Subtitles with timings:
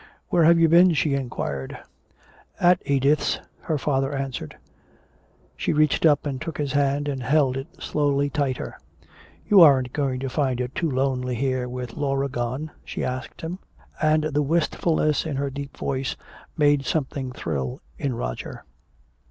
[0.29, 1.77] "Where have you been?" she inquired.
[2.59, 4.55] "At Edith's," her father answered.
[5.55, 8.79] She reached up and took his hand, and held it slowly tighter.
[9.47, 13.59] "You aren't going to find it too lonely here, with Laura gone?" she asked him.
[14.01, 16.15] And the wistfulness in her deep sweet voice
[16.57, 18.63] made something thrill in Roger.